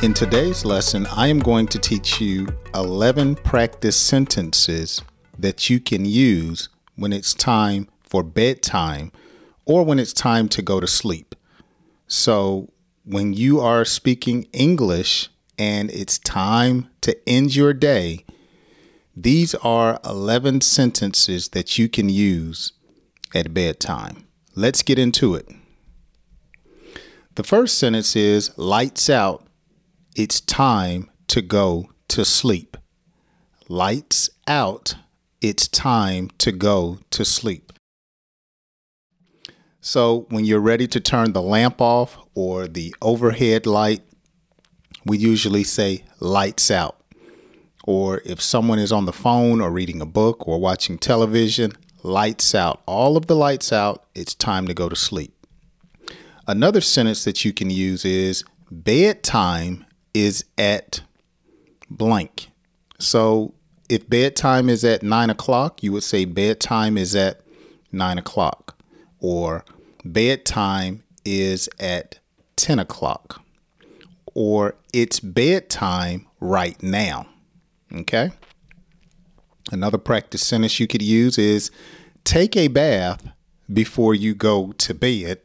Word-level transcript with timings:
In 0.00 0.14
today's 0.14 0.64
lesson, 0.64 1.06
I 1.06 1.26
am 1.26 1.40
going 1.40 1.66
to 1.66 1.78
teach 1.78 2.20
you 2.20 2.46
11 2.72 3.34
practice 3.34 3.96
sentences 3.96 5.02
that 5.36 5.68
you 5.68 5.80
can 5.80 6.04
use 6.04 6.68
when 6.94 7.12
it's 7.12 7.34
time 7.34 7.88
for 8.04 8.22
bedtime 8.22 9.10
or 9.64 9.84
when 9.84 9.98
it's 9.98 10.12
time 10.12 10.48
to 10.50 10.62
go 10.62 10.78
to 10.78 10.86
sleep. 10.86 11.34
So, 12.06 12.70
when 13.04 13.32
you 13.32 13.58
are 13.58 13.84
speaking 13.84 14.46
English 14.52 15.30
and 15.58 15.90
it's 15.90 16.20
time 16.20 16.88
to 17.00 17.18
end 17.28 17.56
your 17.56 17.72
day, 17.72 18.24
these 19.16 19.56
are 19.56 19.98
11 20.04 20.60
sentences 20.60 21.48
that 21.48 21.76
you 21.76 21.88
can 21.88 22.08
use 22.08 22.70
at 23.34 23.52
bedtime. 23.52 24.28
Let's 24.54 24.82
get 24.84 25.00
into 25.00 25.34
it. 25.34 25.48
The 27.34 27.42
first 27.42 27.78
sentence 27.78 28.14
is 28.14 28.56
lights 28.56 29.10
out 29.10 29.47
it's 30.18 30.40
time 30.40 31.08
to 31.28 31.40
go 31.40 31.88
to 32.08 32.24
sleep. 32.24 32.76
Lights 33.68 34.28
out. 34.48 34.96
It's 35.40 35.68
time 35.68 36.30
to 36.38 36.50
go 36.50 36.98
to 37.10 37.24
sleep. 37.24 37.72
So, 39.80 40.26
when 40.28 40.44
you're 40.44 40.58
ready 40.58 40.88
to 40.88 40.98
turn 40.98 41.32
the 41.32 41.40
lamp 41.40 41.80
off 41.80 42.18
or 42.34 42.66
the 42.66 42.92
overhead 43.00 43.64
light, 43.64 44.02
we 45.06 45.18
usually 45.18 45.62
say 45.62 46.02
lights 46.18 46.68
out. 46.68 47.00
Or 47.84 48.20
if 48.24 48.42
someone 48.42 48.80
is 48.80 48.90
on 48.90 49.06
the 49.06 49.12
phone 49.12 49.60
or 49.60 49.70
reading 49.70 50.02
a 50.02 50.06
book 50.06 50.48
or 50.48 50.58
watching 50.58 50.98
television, 50.98 51.72
lights 52.02 52.56
out. 52.56 52.82
All 52.86 53.16
of 53.16 53.28
the 53.28 53.36
lights 53.36 53.72
out, 53.72 54.04
it's 54.16 54.34
time 54.34 54.66
to 54.66 54.74
go 54.74 54.88
to 54.88 54.96
sleep. 54.96 55.32
Another 56.48 56.80
sentence 56.80 57.22
that 57.22 57.44
you 57.44 57.52
can 57.52 57.70
use 57.70 58.04
is 58.04 58.42
bedtime 58.70 59.84
is 60.14 60.44
at 60.56 61.02
blank. 61.90 62.48
So 62.98 63.54
if 63.88 64.08
bedtime 64.08 64.68
is 64.68 64.84
at 64.84 65.02
nine 65.02 65.30
o'clock, 65.30 65.82
you 65.82 65.92
would 65.92 66.02
say 66.02 66.24
bedtime 66.24 66.98
is 66.98 67.14
at 67.14 67.40
nine 67.92 68.18
o'clock, 68.18 68.76
or 69.20 69.64
bedtime 70.04 71.02
is 71.24 71.68
at 71.78 72.18
10 72.56 72.78
o'clock, 72.78 73.42
or 74.34 74.74
it's 74.92 75.20
bedtime 75.20 76.26
right 76.40 76.80
now. 76.82 77.26
Okay. 77.92 78.30
Another 79.70 79.98
practice 79.98 80.46
sentence 80.46 80.80
you 80.80 80.86
could 80.86 81.02
use 81.02 81.38
is 81.38 81.70
take 82.24 82.56
a 82.56 82.68
bath 82.68 83.28
before 83.72 84.14
you 84.14 84.34
go 84.34 84.72
to 84.72 84.94
bed 84.94 85.40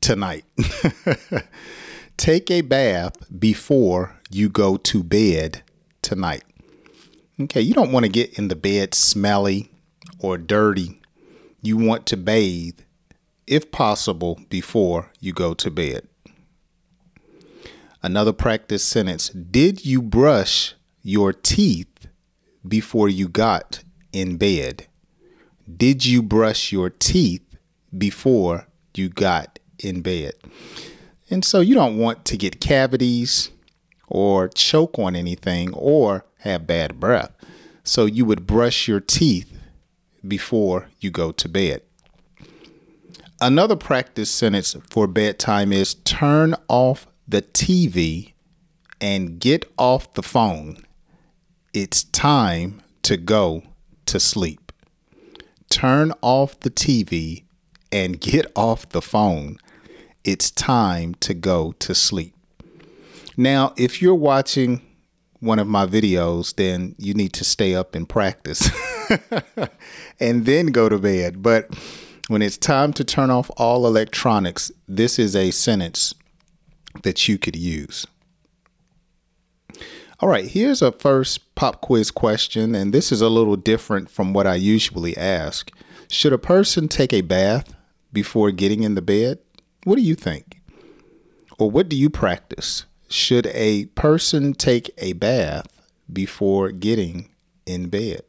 tonight. 0.00 0.44
Take 2.16 2.50
a 2.50 2.60
bath 2.60 3.16
before 3.38 4.18
you 4.30 4.48
go 4.48 4.76
to 4.76 5.02
bed 5.02 5.62
tonight. 6.00 6.44
Okay, 7.40 7.60
you 7.60 7.74
don't 7.74 7.92
want 7.92 8.04
to 8.04 8.10
get 8.10 8.38
in 8.38 8.48
the 8.48 8.56
bed 8.56 8.94
smelly 8.94 9.70
or 10.20 10.38
dirty. 10.38 11.00
You 11.60 11.76
want 11.76 12.06
to 12.06 12.16
bathe, 12.16 12.78
if 13.46 13.72
possible, 13.72 14.40
before 14.48 15.10
you 15.20 15.32
go 15.32 15.54
to 15.54 15.70
bed. 15.70 16.06
Another 18.02 18.32
practice 18.32 18.84
sentence 18.84 19.30
Did 19.30 19.84
you 19.84 20.00
brush 20.00 20.74
your 21.02 21.32
teeth 21.32 22.06
before 22.66 23.08
you 23.08 23.28
got 23.28 23.82
in 24.12 24.36
bed? 24.36 24.86
Did 25.76 26.06
you 26.06 26.22
brush 26.22 26.70
your 26.70 26.90
teeth 26.90 27.56
before 27.96 28.68
you 28.94 29.08
got 29.08 29.58
in 29.78 30.02
bed? 30.02 30.34
And 31.30 31.44
so 31.44 31.60
you 31.60 31.74
don't 31.74 31.98
want 31.98 32.24
to 32.26 32.36
get 32.36 32.60
cavities 32.60 33.50
or 34.08 34.48
choke 34.48 34.98
on 34.98 35.16
anything 35.16 35.72
or 35.74 36.24
have 36.40 36.66
bad 36.66 37.00
breath. 37.00 37.32
So 37.82 38.06
you 38.06 38.24
would 38.24 38.46
brush 38.46 38.88
your 38.88 39.00
teeth 39.00 39.50
before 40.26 40.88
you 41.00 41.10
go 41.10 41.32
to 41.32 41.48
bed. 41.48 41.82
Another 43.40 43.76
practice 43.76 44.30
sentence 44.30 44.76
for 44.90 45.06
bedtime 45.06 45.72
is 45.72 45.94
turn 45.94 46.54
off 46.68 47.06
the 47.26 47.42
TV 47.42 48.32
and 49.00 49.38
get 49.38 49.70
off 49.76 50.12
the 50.14 50.22
phone. 50.22 50.78
It's 51.72 52.04
time 52.04 52.82
to 53.02 53.16
go 53.16 53.62
to 54.06 54.20
sleep. 54.20 54.72
Turn 55.68 56.12
off 56.22 56.60
the 56.60 56.70
TV 56.70 57.44
and 57.90 58.20
get 58.20 58.50
off 58.54 58.88
the 58.90 59.02
phone 59.02 59.58
it's 60.24 60.50
time 60.50 61.14
to 61.16 61.34
go 61.34 61.72
to 61.78 61.94
sleep. 61.94 62.34
Now, 63.36 63.74
if 63.76 64.00
you're 64.00 64.14
watching 64.14 64.80
one 65.40 65.58
of 65.58 65.66
my 65.66 65.86
videos, 65.86 66.54
then 66.54 66.94
you 66.98 67.14
need 67.14 67.32
to 67.34 67.44
stay 67.44 67.74
up 67.74 67.94
and 67.94 68.08
practice 68.08 68.70
and 70.20 70.46
then 70.46 70.66
go 70.66 70.88
to 70.88 70.98
bed. 70.98 71.42
But 71.42 71.74
when 72.28 72.40
it's 72.40 72.56
time 72.56 72.92
to 72.94 73.04
turn 73.04 73.30
off 73.30 73.50
all 73.56 73.86
electronics, 73.86 74.72
this 74.88 75.18
is 75.18 75.36
a 75.36 75.50
sentence 75.50 76.14
that 77.02 77.28
you 77.28 77.36
could 77.36 77.56
use. 77.56 78.06
All 80.20 80.28
right, 80.28 80.46
here's 80.46 80.80
a 80.80 80.92
first 80.92 81.54
pop 81.54 81.82
quiz 81.82 82.10
question, 82.10 82.74
and 82.74 82.94
this 82.94 83.12
is 83.12 83.20
a 83.20 83.28
little 83.28 83.56
different 83.56 84.10
from 84.10 84.32
what 84.32 84.46
I 84.46 84.54
usually 84.54 85.16
ask. 85.16 85.70
Should 86.08 86.32
a 86.32 86.38
person 86.38 86.88
take 86.88 87.12
a 87.12 87.20
bath 87.20 87.74
before 88.12 88.50
getting 88.52 88.84
in 88.84 88.94
the 88.94 89.02
bed? 89.02 89.38
What 89.84 89.96
do 89.96 90.02
you 90.02 90.14
think? 90.14 90.60
Or 91.58 91.70
what 91.70 91.88
do 91.88 91.96
you 91.96 92.08
practice? 92.08 92.86
Should 93.08 93.46
a 93.48 93.84
person 93.86 94.54
take 94.54 94.90
a 94.98 95.12
bath 95.12 95.66
before 96.10 96.70
getting 96.70 97.28
in 97.66 97.88
bed? 97.88 98.22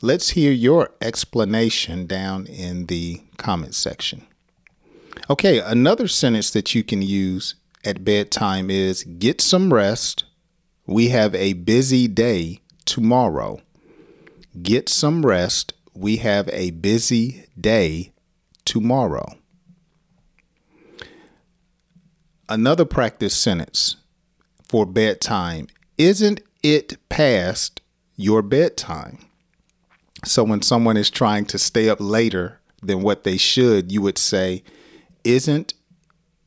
Let's 0.00 0.30
hear 0.30 0.52
your 0.52 0.90
explanation 1.00 2.06
down 2.06 2.46
in 2.46 2.86
the 2.86 3.20
comment 3.36 3.74
section. 3.74 4.26
Okay, 5.28 5.58
another 5.58 6.08
sentence 6.08 6.50
that 6.50 6.74
you 6.74 6.82
can 6.82 7.02
use 7.02 7.56
at 7.84 8.04
bedtime 8.04 8.70
is 8.70 9.02
get 9.04 9.40
some 9.40 9.74
rest. 9.74 10.24
We 10.86 11.08
have 11.08 11.34
a 11.34 11.54
busy 11.54 12.08
day 12.08 12.60
tomorrow. 12.84 13.60
Get 14.62 14.88
some 14.88 15.26
rest. 15.26 15.72
We 15.94 16.18
have 16.18 16.48
a 16.50 16.70
busy 16.70 17.46
day 17.60 18.12
tomorrow. 18.64 19.39
Another 22.50 22.84
practice 22.84 23.36
sentence 23.36 23.94
for 24.68 24.84
bedtime 24.84 25.68
isn't 25.96 26.40
it 26.64 26.96
past 27.08 27.80
your 28.16 28.42
bedtime? 28.42 29.18
So 30.24 30.42
when 30.42 30.60
someone 30.60 30.96
is 30.96 31.10
trying 31.10 31.44
to 31.46 31.58
stay 31.58 31.88
up 31.88 31.98
later 32.00 32.58
than 32.82 33.02
what 33.02 33.22
they 33.22 33.36
should, 33.36 33.92
you 33.92 34.02
would 34.02 34.18
say, 34.18 34.64
Isn't 35.22 35.74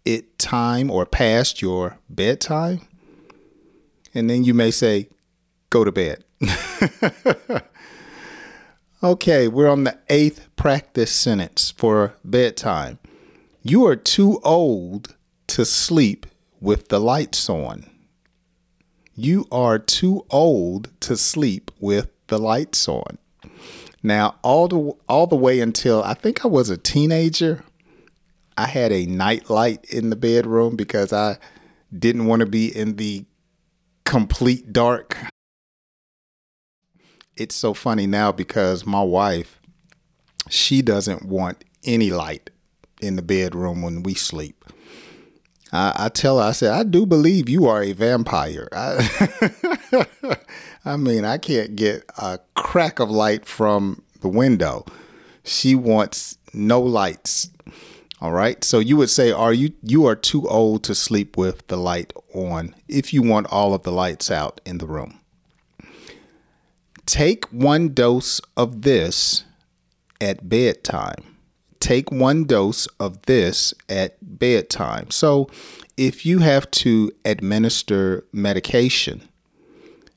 it 0.03 0.37
time 0.37 0.91
or 0.91 1.05
past 1.05 1.61
your 1.61 1.99
bedtime? 2.09 2.81
And 4.13 4.29
then 4.29 4.43
you 4.43 4.53
may 4.53 4.71
say, 4.71 5.07
Go 5.69 5.85
to 5.85 5.91
bed. 5.93 6.25
okay, 9.01 9.47
we're 9.47 9.69
on 9.69 9.85
the 9.85 9.97
eighth 10.09 10.49
practice 10.57 11.13
sentence 11.13 11.71
for 11.71 12.15
bedtime. 12.25 12.99
You 13.61 13.85
are 13.85 13.95
too 13.95 14.41
old 14.43 15.15
to 15.53 15.65
sleep 15.65 16.25
with 16.59 16.87
the 16.87 16.99
lights 16.99 17.47
on. 17.47 17.85
You 19.13 19.45
are 19.51 19.77
too 19.77 20.25
old 20.31 20.89
to 21.01 21.15
sleep 21.15 21.69
with 21.79 22.07
the 22.25 22.39
lights 22.39 22.87
on. 22.87 23.19
Now, 24.01 24.37
all 24.41 24.67
the 24.67 24.93
all 25.07 25.27
the 25.27 25.35
way 25.35 25.59
until 25.59 26.03
I 26.03 26.15
think 26.15 26.43
I 26.43 26.47
was 26.47 26.71
a 26.71 26.77
teenager, 26.77 27.63
I 28.57 28.65
had 28.65 28.91
a 28.91 29.05
night 29.05 29.51
light 29.51 29.85
in 29.91 30.09
the 30.09 30.15
bedroom 30.15 30.75
because 30.75 31.13
I 31.13 31.37
didn't 31.95 32.25
want 32.25 32.39
to 32.39 32.47
be 32.47 32.75
in 32.75 32.95
the 32.95 33.23
complete 34.05 34.73
dark. 34.73 35.15
It's 37.37 37.53
so 37.53 37.75
funny 37.75 38.07
now 38.07 38.31
because 38.31 38.87
my 38.87 39.03
wife, 39.03 39.59
she 40.49 40.81
doesn't 40.81 41.23
want 41.23 41.63
any 41.83 42.09
light 42.09 42.49
in 43.01 43.17
the 43.17 43.21
bedroom 43.21 43.83
when 43.83 44.01
we 44.01 44.15
sleep. 44.15 44.65
I, 45.73 46.05
I 46.05 46.09
tell 46.09 46.37
her, 46.37 46.45
I 46.45 46.51
said, 46.51 46.71
I 46.71 46.83
do 46.83 47.05
believe 47.05 47.49
you 47.49 47.67
are 47.67 47.83
a 47.83 47.91
vampire. 47.91 48.69
I, 48.71 50.05
I 50.85 50.95
mean, 50.95 51.25
I 51.25 51.37
can't 51.37 51.75
get 51.75 52.05
a 52.17 52.39
crack 52.55 52.99
of 52.99 53.09
light 53.09 53.45
from 53.45 54.03
the 54.21 54.29
window. 54.29 54.85
She 55.43 55.75
wants 55.75 56.37
no 56.53 56.79
lights. 56.79 57.49
All 58.21 58.31
right. 58.31 58.63
So 58.63 58.79
you 58.79 58.95
would 58.97 59.09
say, 59.09 59.31
are 59.31 59.51
you 59.51 59.73
you 59.81 60.05
are 60.05 60.15
too 60.15 60.47
old 60.47 60.83
to 60.85 60.95
sleep 60.95 61.35
with 61.35 61.67
the 61.67 61.75
light 61.75 62.13
on 62.33 62.73
if 62.87 63.13
you 63.13 63.21
want 63.21 63.47
all 63.51 63.73
of 63.73 63.83
the 63.83 63.91
lights 63.91 64.31
out 64.31 64.59
in 64.65 64.77
the 64.79 64.87
room. 64.87 65.19
Take 67.05 67.45
one 67.45 67.93
dose 67.93 68.39
of 68.55 68.83
this 68.83 69.43
at 70.21 70.47
bedtime. 70.47 71.32
Take 71.83 72.11
one 72.11 72.45
dose 72.45 72.87
of 72.99 73.21
this 73.23 73.73
at 73.89 74.15
bedtime. 74.21 75.11
So, 75.11 75.49
if 75.97 76.25
you 76.25 76.39
have 76.39 76.71
to 76.71 77.11
administer 77.25 78.25
medication, 78.31 79.27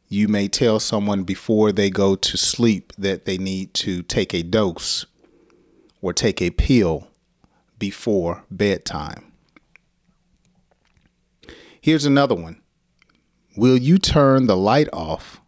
you 0.08 0.28
may 0.28 0.46
tell 0.46 0.78
someone 0.78 1.24
before 1.24 1.72
they 1.72 1.90
go 1.90 2.14
to 2.14 2.36
sleep 2.36 2.92
that 2.96 3.24
they 3.24 3.36
need 3.36 3.74
to 3.74 4.02
take 4.02 4.32
a 4.32 4.44
dose 4.44 5.06
or 6.00 6.12
take 6.12 6.40
a 6.40 6.50
pill 6.50 7.08
before 7.78 8.44
bedtime. 8.48 9.32
Here's 11.80 12.04
another 12.04 12.36
one 12.36 12.60
Will 13.56 13.76
you 13.76 13.98
turn 13.98 14.46
the 14.46 14.56
light 14.56 14.88
off? 14.92 15.40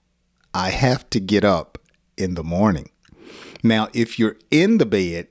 I 0.52 0.70
have 0.70 1.08
to 1.10 1.20
get 1.20 1.44
up 1.44 1.78
in 2.16 2.34
the 2.34 2.42
morning. 2.42 2.90
Now, 3.62 3.88
if 3.92 4.18
you're 4.18 4.36
in 4.50 4.78
the 4.78 4.86
bed 4.86 5.28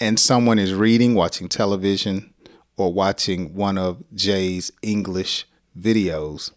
and 0.00 0.18
someone 0.18 0.58
is 0.58 0.74
reading, 0.74 1.14
watching 1.14 1.48
television, 1.48 2.32
or 2.76 2.92
watching 2.92 3.54
one 3.54 3.76
of 3.76 4.02
Jay's 4.14 4.72
English 4.82 5.46
videos, 5.78 6.50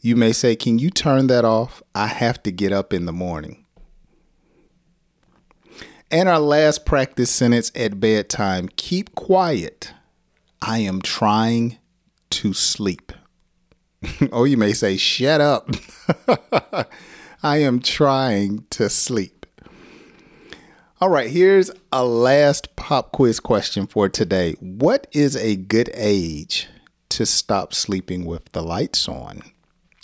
you 0.00 0.16
may 0.16 0.32
say, 0.32 0.56
Can 0.56 0.78
you 0.78 0.90
turn 0.90 1.28
that 1.28 1.44
off? 1.44 1.82
I 1.94 2.08
have 2.08 2.42
to 2.42 2.50
get 2.50 2.72
up 2.72 2.92
in 2.92 3.06
the 3.06 3.12
morning. 3.12 3.64
And 6.10 6.28
our 6.28 6.40
last 6.40 6.84
practice 6.84 7.30
sentence 7.30 7.70
at 7.74 8.00
bedtime 8.00 8.68
keep 8.74 9.14
quiet. 9.14 9.92
I 10.60 10.78
am 10.78 11.00
trying 11.00 11.78
to 12.30 12.52
sleep. 12.52 13.12
or 14.32 14.48
you 14.48 14.56
may 14.56 14.72
say, 14.72 14.96
Shut 14.96 15.40
up. 15.40 15.70
I 17.42 17.58
am 17.58 17.80
trying 17.80 18.66
to 18.70 18.90
sleep. 18.90 19.39
All 21.02 21.08
right, 21.08 21.30
here's 21.30 21.70
a 21.90 22.04
last 22.04 22.76
pop 22.76 23.10
quiz 23.10 23.40
question 23.40 23.86
for 23.86 24.10
today. 24.10 24.52
What 24.60 25.06
is 25.12 25.34
a 25.34 25.56
good 25.56 25.88
age 25.94 26.68
to 27.08 27.24
stop 27.24 27.72
sleeping 27.72 28.26
with 28.26 28.52
the 28.52 28.60
lights 28.60 29.08
on? 29.08 29.40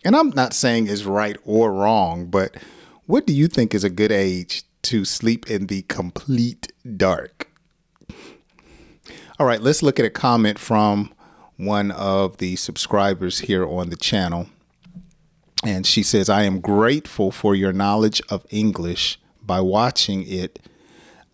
And 0.06 0.16
I'm 0.16 0.30
not 0.30 0.54
saying 0.54 0.86
it's 0.86 1.04
right 1.04 1.36
or 1.44 1.70
wrong, 1.70 2.28
but 2.30 2.56
what 3.04 3.26
do 3.26 3.34
you 3.34 3.46
think 3.46 3.74
is 3.74 3.84
a 3.84 3.90
good 3.90 4.10
age 4.10 4.62
to 4.84 5.04
sleep 5.04 5.50
in 5.50 5.66
the 5.66 5.82
complete 5.82 6.72
dark? 6.96 7.50
All 9.38 9.44
right, 9.46 9.60
let's 9.60 9.82
look 9.82 10.00
at 10.00 10.06
a 10.06 10.10
comment 10.10 10.58
from 10.58 11.12
one 11.58 11.90
of 11.90 12.38
the 12.38 12.56
subscribers 12.56 13.40
here 13.40 13.66
on 13.66 13.90
the 13.90 13.96
channel. 13.96 14.46
And 15.62 15.86
she 15.86 16.02
says, 16.02 16.30
I 16.30 16.44
am 16.44 16.58
grateful 16.58 17.30
for 17.30 17.54
your 17.54 17.74
knowledge 17.74 18.22
of 18.30 18.46
English. 18.48 19.20
By 19.42 19.60
watching 19.60 20.26
it, 20.26 20.58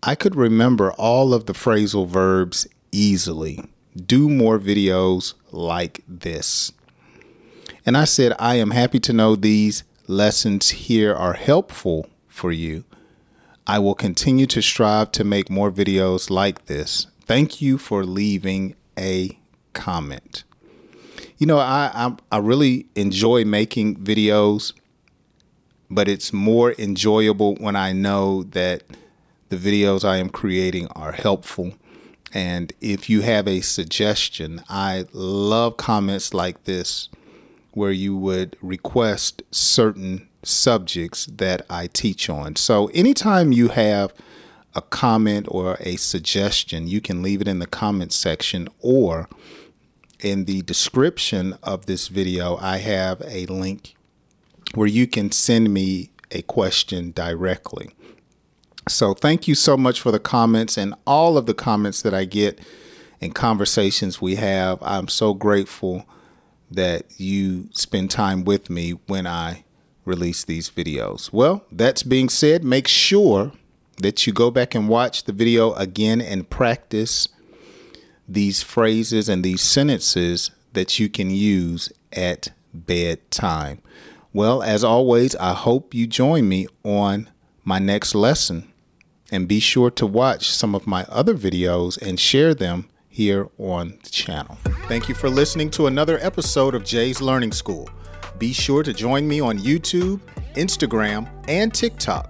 I 0.05 0.15
could 0.15 0.35
remember 0.35 0.91
all 0.93 1.33
of 1.33 1.45
the 1.45 1.53
phrasal 1.53 2.05
verbs 2.05 2.67
easily. 2.91 3.63
Do 3.95 4.27
more 4.27 4.59
videos 4.59 5.33
like 5.53 6.03
this. 6.09 6.73
And 7.85 7.95
I 7.95 8.03
said, 8.03 8.35
I 8.37 8.55
am 8.55 8.71
happy 8.71 8.99
to 8.99 9.13
know 9.13 9.37
these 9.37 9.85
lessons 10.07 10.71
here 10.71 11.15
are 11.15 11.33
helpful 11.33 12.09
for 12.27 12.51
you. 12.51 12.83
I 13.65 13.79
will 13.79 13.95
continue 13.95 14.45
to 14.47 14.61
strive 14.61 15.13
to 15.13 15.23
make 15.23 15.49
more 15.49 15.71
videos 15.71 16.29
like 16.29 16.65
this. 16.65 17.07
Thank 17.21 17.61
you 17.61 17.77
for 17.77 18.03
leaving 18.03 18.75
a 18.99 19.39
comment. 19.71 20.43
You 21.37 21.47
know, 21.47 21.59
I, 21.59 21.91
I, 21.93 22.15
I 22.29 22.37
really 22.39 22.87
enjoy 22.95 23.45
making 23.45 23.95
videos, 23.99 24.73
but 25.89 26.09
it's 26.09 26.33
more 26.33 26.73
enjoyable 26.77 27.55
when 27.55 27.77
I 27.77 27.93
know 27.93 28.43
that 28.43 28.83
the 29.49 29.57
videos 29.57 30.03
I 30.03 30.17
am 30.17 30.29
creating 30.29 30.87
are 30.89 31.11
helpful. 31.11 31.73
And 32.33 32.73
if 32.81 33.09
you 33.09 33.21
have 33.21 33.47
a 33.47 33.61
suggestion, 33.61 34.63
I 34.67 35.05
love 35.13 35.77
comments 35.77 36.33
like 36.33 36.63
this 36.63 37.09
where 37.71 37.91
you 37.91 38.15
would 38.15 38.55
request 38.61 39.43
certain 39.51 40.27
subjects 40.43 41.25
that 41.25 41.65
I 41.69 41.87
teach 41.87 42.29
on. 42.29 42.55
So 42.55 42.87
anytime 42.87 43.51
you 43.51 43.69
have 43.69 44.13
a 44.75 44.81
comment 44.81 45.47
or 45.49 45.77
a 45.79 45.95
suggestion, 45.95 46.87
you 46.87 47.01
can 47.01 47.21
leave 47.21 47.41
it 47.41 47.47
in 47.47 47.59
the 47.59 47.67
comment 47.67 48.13
section 48.13 48.67
or 48.79 49.27
in 50.19 50.45
the 50.45 50.61
description 50.61 51.57
of 51.61 51.85
this 51.85 52.07
video, 52.07 52.57
I 52.57 52.77
have 52.77 53.21
a 53.25 53.45
link 53.47 53.95
where 54.73 54.87
you 54.87 55.05
can 55.05 55.31
send 55.31 55.73
me 55.73 56.09
a 56.31 56.41
question 56.43 57.11
directly. 57.11 57.91
So 58.87 59.13
thank 59.13 59.47
you 59.47 59.55
so 59.55 59.77
much 59.77 60.01
for 60.01 60.11
the 60.11 60.19
comments 60.19 60.77
and 60.77 60.93
all 61.07 61.37
of 61.37 61.45
the 61.45 61.53
comments 61.53 62.01
that 62.01 62.13
I 62.13 62.25
get 62.25 62.59
and 63.21 63.33
conversations 63.33 64.21
we 64.21 64.35
have. 64.35 64.77
I'm 64.81 65.07
so 65.07 65.33
grateful 65.33 66.05
that 66.69 67.05
you 67.17 67.69
spend 67.71 68.11
time 68.11 68.43
with 68.43 68.69
me 68.69 68.91
when 69.07 69.25
I 69.25 69.63
release 70.05 70.43
these 70.43 70.69
videos. 70.69 71.31
Well, 71.31 71.65
that's 71.71 72.03
being 72.03 72.27
said, 72.27 72.63
make 72.63 72.87
sure 72.87 73.53
that 74.01 74.27
you 74.27 74.33
go 74.33 74.51
back 74.51 74.75
and 74.75 74.89
watch 74.89 75.23
the 75.23 75.31
video 75.31 75.73
again 75.73 76.19
and 76.19 76.49
practice 76.49 77.29
these 78.27 78.61
phrases 78.61 79.29
and 79.29 79.43
these 79.43 79.61
sentences 79.61 80.51
that 80.73 80.99
you 80.99 81.07
can 81.07 81.29
use 81.29 81.91
at 82.11 82.49
bedtime. 82.73 83.81
Well, 84.33 84.63
as 84.63 84.83
always, 84.83 85.35
I 85.35 85.53
hope 85.53 85.93
you 85.93 86.07
join 86.07 86.49
me 86.49 86.67
on 86.83 87.29
my 87.63 87.79
next 87.79 88.15
lesson. 88.15 88.72
And 89.33 89.47
be 89.47 89.59
sure 89.59 89.89
to 89.89 90.05
watch 90.05 90.51
some 90.51 90.75
of 90.75 90.85
my 90.85 91.07
other 91.09 91.33
videos 91.33 91.99
and 91.99 92.19
share 92.19 92.53
them 92.53 92.87
here 93.09 93.49
on 93.57 93.97
the 94.03 94.11
channel. 94.11 94.59
Thank 94.87 95.09
you 95.09 95.15
for 95.15 95.27
listening 95.27 95.71
to 95.71 95.87
another 95.87 96.19
episode 96.21 96.75
of 96.75 96.83
Jay's 96.83 97.19
Learning 97.19 97.51
School. 97.51 97.89
Be 98.37 98.53
sure 98.53 98.83
to 98.83 98.93
join 98.93 99.27
me 99.27 99.39
on 99.39 99.57
YouTube, 99.57 100.19
Instagram, 100.53 101.27
and 101.47 101.73
TikTok. 101.73 102.29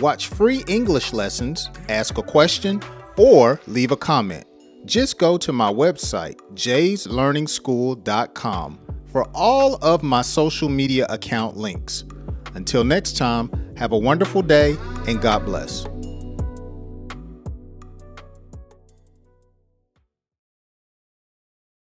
Watch 0.00 0.26
free 0.26 0.64
English 0.66 1.12
lessons, 1.12 1.70
ask 1.88 2.18
a 2.18 2.24
question, 2.24 2.82
or 3.16 3.60
leave 3.68 3.92
a 3.92 3.96
comment. 3.96 4.44
Just 4.84 5.20
go 5.20 5.38
to 5.38 5.52
my 5.52 5.72
website, 5.72 6.40
jayslearningschool.com, 6.54 8.80
for 9.12 9.28
all 9.32 9.76
of 9.76 10.02
my 10.02 10.22
social 10.22 10.68
media 10.68 11.06
account 11.08 11.56
links. 11.56 12.02
Until 12.54 12.82
next 12.82 13.16
time, 13.16 13.48
have 13.76 13.92
a 13.92 13.98
wonderful 13.98 14.42
day 14.42 14.76
and 15.06 15.20
God 15.20 15.44
bless. 15.44 15.86